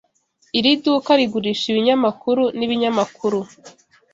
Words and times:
Iri 0.57 0.71
duka 0.83 1.11
rigurisha 1.19 1.65
ibinyamakuru 1.71 2.43
nibinyamakuru. 2.57 3.39